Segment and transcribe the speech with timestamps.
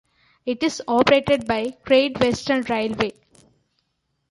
[0.47, 3.13] It is operated by Great Western Railway.